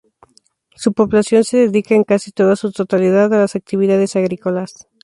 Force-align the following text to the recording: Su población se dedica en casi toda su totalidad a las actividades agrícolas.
Su 0.73 0.93
población 0.93 1.43
se 1.43 1.57
dedica 1.57 1.93
en 1.93 2.03
casi 2.03 2.31
toda 2.31 2.55
su 2.55 2.71
totalidad 2.71 3.31
a 3.35 3.41
las 3.41 3.55
actividades 3.55 4.15
agrícolas. 4.15 4.87